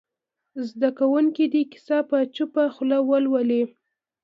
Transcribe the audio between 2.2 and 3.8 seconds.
چوپه خوله ولولي.